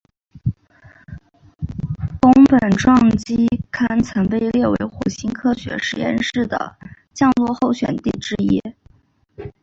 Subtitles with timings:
[2.19, 6.75] 宫本撞击坑曾被列为火星科学实验室的
[7.13, 8.63] 降落候选地点之一。